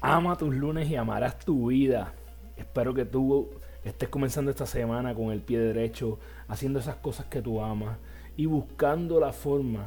Ama 0.00 0.36
tus 0.36 0.54
lunes 0.54 0.90
y 0.90 0.96
amarás 0.96 1.38
tu 1.38 1.68
vida. 1.68 2.12
Espero 2.56 2.92
que 2.92 3.04
tú 3.04 3.48
estés 3.84 4.08
comenzando 4.08 4.50
esta 4.50 4.66
semana 4.66 5.14
con 5.14 5.30
el 5.30 5.40
pie 5.40 5.58
derecho, 5.58 6.18
haciendo 6.48 6.78
esas 6.78 6.96
cosas 6.96 7.26
que 7.26 7.40
tú 7.40 7.62
amas 7.62 7.98
y 8.36 8.46
buscando 8.46 9.18
la 9.20 9.32
forma 9.32 9.86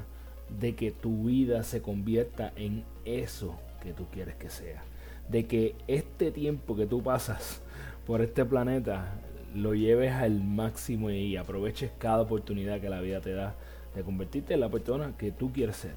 de 0.59 0.75
que 0.75 0.91
tu 0.91 1.25
vida 1.25 1.63
se 1.63 1.81
convierta 1.81 2.51
en 2.55 2.83
eso 3.05 3.55
que 3.81 3.93
tú 3.93 4.07
quieres 4.11 4.35
que 4.35 4.49
sea. 4.49 4.83
De 5.29 5.45
que 5.45 5.75
este 5.87 6.31
tiempo 6.31 6.75
que 6.75 6.87
tú 6.87 7.03
pasas 7.03 7.61
por 8.07 8.21
este 8.21 8.45
planeta 8.45 9.13
lo 9.53 9.75
lleves 9.75 10.13
al 10.13 10.43
máximo 10.43 11.11
y 11.11 11.37
aproveches 11.37 11.91
cada 11.97 12.21
oportunidad 12.21 12.81
que 12.81 12.89
la 12.89 13.01
vida 13.01 13.21
te 13.21 13.33
da 13.33 13.55
de 13.95 14.03
convertirte 14.03 14.55
en 14.55 14.59
la 14.61 14.69
persona 14.69 15.13
que 15.17 15.31
tú 15.31 15.51
quieres 15.51 15.75
ser. 15.75 15.95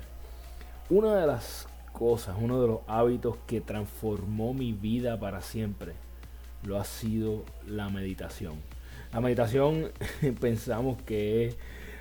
Una 0.90 1.16
de 1.16 1.26
las 1.26 1.66
cosas, 1.92 2.36
uno 2.40 2.60
de 2.60 2.68
los 2.68 2.80
hábitos 2.86 3.36
que 3.46 3.60
transformó 3.60 4.54
mi 4.54 4.72
vida 4.72 5.18
para 5.20 5.40
siempre, 5.40 5.92
lo 6.64 6.78
ha 6.78 6.84
sido 6.84 7.44
la 7.66 7.88
meditación. 7.88 8.54
La 9.12 9.20
meditación 9.20 9.90
pensamos 10.40 11.00
que 11.02 11.46
es 11.46 11.56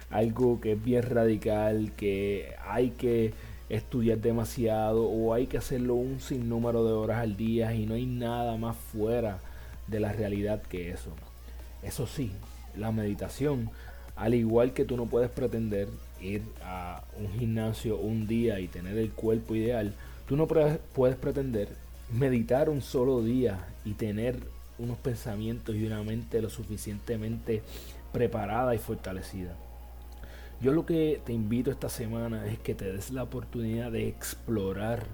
algo 0.10 0.60
que 0.60 0.74
es 0.74 0.84
bien 0.84 1.04
radical, 1.04 1.92
que 1.96 2.56
hay 2.66 2.92
que 2.92 3.34
estudiar 3.70 4.18
demasiado 4.18 5.06
o 5.06 5.34
hay 5.34 5.48
que 5.48 5.58
hacerlo 5.58 5.96
un 5.96 6.20
sinnúmero 6.20 6.86
de 6.86 6.92
horas 6.92 7.20
al 7.20 7.38
día 7.38 7.74
y 7.74 7.86
no 7.86 7.94
hay 7.94 8.06
nada 8.06 8.58
más 8.58 8.76
fuera 8.76 9.40
de 9.88 10.00
la 10.00 10.12
realidad 10.12 10.62
que 10.62 10.92
eso. 10.92 11.12
Eso 11.82 12.06
sí, 12.06 12.32
la 12.76 12.92
meditación, 12.92 13.70
al 14.16 14.34
igual 14.34 14.74
que 14.74 14.86
tú 14.86 14.98
no 14.98 15.06
puedes 15.06 15.30
pretender 15.30 15.88
ir 16.22 16.44
a 16.64 17.04
un 17.18 17.32
gimnasio 17.40 17.98
un 17.98 18.28
día 18.28 18.60
y 18.60 18.68
tener 18.68 18.98
el 18.98 19.12
cuerpo 19.12 19.56
ideal, 19.56 19.94
tú 20.28 20.36
no 20.38 20.48
puedes 20.48 21.18
pretender 21.18 21.70
meditar 22.14 22.70
un 22.70 22.82
solo 22.82 23.22
día 23.22 23.68
y 23.86 23.94
tener 23.94 24.38
unos 24.78 24.98
pensamientos 24.98 25.76
y 25.76 25.86
una 25.86 26.04
mente 26.04 26.42
lo 26.42 26.50
suficientemente 26.50 27.62
preparada 28.12 28.76
y 28.76 28.78
fortalecida. 28.78 29.56
Yo 30.62 30.74
lo 30.74 30.86
que 30.86 31.22
te 31.26 31.34
invito 31.34 31.72
esta 31.72 31.90
semana 31.90 32.46
es 32.46 32.60
que 32.60 32.76
te 32.76 32.92
des 32.92 33.12
la 33.12 33.24
oportunidad 33.24 33.92
de 33.92 34.08
explorar 34.08 35.06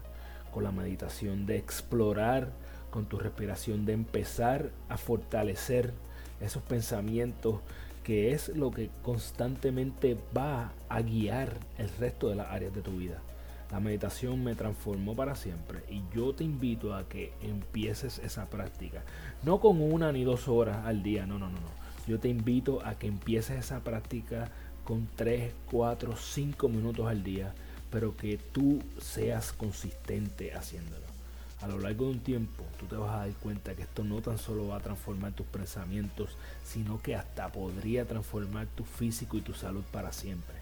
con 0.51 0.63
la 0.63 0.71
meditación, 0.71 1.45
de 1.45 1.57
explorar 1.57 2.49
con 2.89 3.05
tu 3.05 3.17
respiración, 3.17 3.85
de 3.85 3.93
empezar 3.93 4.71
a 4.89 4.97
fortalecer 4.97 5.93
esos 6.41 6.63
pensamientos 6.63 7.59
que 8.07 8.31
es 8.31 8.47
lo 8.55 8.71
que 8.71 8.89
constantemente 9.01 10.15
va 10.35 10.71
a 10.87 11.01
guiar 11.01 11.57
el 11.77 11.89
resto 11.99 12.29
de 12.29 12.35
las 12.35 12.47
áreas 12.47 12.73
de 12.73 12.81
tu 12.81 12.91
vida. 12.91 13.21
La 13.69 13.81
meditación 13.81 14.45
me 14.45 14.55
transformó 14.55 15.13
para 15.13 15.35
siempre 15.35 15.83
y 15.89 16.01
yo 16.15 16.33
te 16.33 16.45
invito 16.45 16.95
a 16.95 17.09
que 17.09 17.33
empieces 17.41 18.19
esa 18.19 18.45
práctica. 18.45 19.03
No 19.43 19.59
con 19.59 19.81
una 19.81 20.13
ni 20.13 20.23
dos 20.23 20.47
horas 20.47 20.85
al 20.85 21.03
día, 21.03 21.25
no, 21.25 21.37
no, 21.37 21.49
no, 21.49 21.59
no. 21.59 21.69
Yo 22.07 22.17
te 22.17 22.29
invito 22.29 22.79
a 22.85 22.95
que 22.95 23.07
empieces 23.07 23.59
esa 23.59 23.81
práctica 23.81 24.51
con 24.85 25.09
3, 25.17 25.51
4, 25.69 26.15
5 26.15 26.69
minutos 26.69 27.07
al 27.07 27.25
día, 27.25 27.53
pero 27.91 28.15
que 28.15 28.37
tú 28.37 28.81
seas 29.01 29.51
consistente 29.51 30.53
haciéndolo 30.53 31.16
a 31.61 31.67
lo 31.67 31.79
largo 31.79 32.05
de 32.05 32.11
un 32.11 32.19
tiempo 32.19 32.63
tú 32.79 32.85
te 32.85 32.95
vas 32.95 33.13
a 33.13 33.17
dar 33.19 33.31
cuenta 33.33 33.73
que 33.73 33.81
esto 33.83 34.03
no 34.03 34.21
tan 34.21 34.37
solo 34.37 34.67
va 34.67 34.77
a 34.77 34.81
transformar 34.81 35.33
tus 35.33 35.47
pensamientos, 35.47 36.37
sino 36.63 37.01
que 37.01 37.15
hasta 37.15 37.51
podría 37.51 38.05
transformar 38.05 38.67
tu 38.67 38.83
físico 38.83 39.37
y 39.37 39.41
tu 39.41 39.53
salud 39.53 39.83
para 39.91 40.11
siempre. 40.11 40.55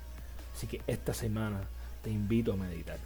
Así 0.55 0.67
que 0.67 0.81
esta 0.87 1.13
semana 1.13 1.61
te 2.01 2.09
invito 2.09 2.53
a 2.53 2.57
meditar. 2.57 2.97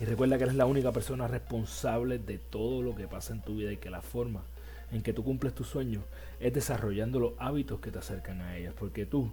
Y 0.00 0.04
recuerda 0.06 0.38
que 0.38 0.44
eres 0.44 0.56
la 0.56 0.66
única 0.66 0.90
persona 0.90 1.28
responsable 1.28 2.18
de 2.18 2.38
todo 2.38 2.82
lo 2.82 2.94
que 2.94 3.06
pasa 3.06 3.32
en 3.32 3.42
tu 3.42 3.56
vida 3.56 3.72
y 3.72 3.76
que 3.76 3.90
la 3.90 4.00
forma 4.00 4.42
en 4.90 5.02
que 5.02 5.12
tú 5.12 5.22
cumples 5.22 5.54
tus 5.54 5.68
sueños 5.68 6.02
es 6.40 6.52
desarrollando 6.52 7.20
los 7.20 7.32
hábitos 7.38 7.80
que 7.80 7.90
te 7.90 7.98
acercan 7.98 8.40
a 8.40 8.56
ellas, 8.56 8.74
porque 8.78 9.06
tú 9.06 9.30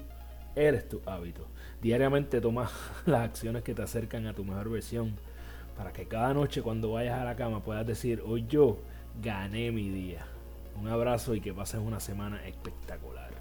eres 0.56 0.88
tu 0.90 1.02
hábito. 1.06 1.48
Diariamente 1.82 2.42
tomas 2.42 2.72
las 3.06 3.22
acciones 3.22 3.64
que 3.64 3.74
te 3.74 3.82
acercan 3.82 4.28
a 4.28 4.34
tu 4.34 4.44
mejor 4.44 4.70
versión 4.70 5.16
para 5.78 5.92
que 5.92 6.08
cada 6.08 6.34
noche 6.34 6.62
cuando 6.62 6.92
vayas 6.92 7.20
a 7.20 7.26
la 7.26 7.36
cama 7.36 7.62
puedas 7.62 7.86
decir, 7.86 8.22
hoy 8.26 8.46
yo 8.48 8.78
gané 9.22 9.72
mi 9.72 9.90
día. 9.90 10.26
Un 10.80 10.88
abrazo 10.88 11.36
y 11.36 11.42
que 11.42 11.54
pases 11.54 11.80
una 11.80 12.00
semana 12.00 12.46
espectacular. 12.48 13.32